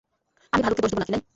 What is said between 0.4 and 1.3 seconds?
আমি ভালুককে দোষ দেব না, কিনাই।